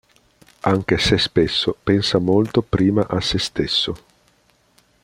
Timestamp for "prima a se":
2.63-3.37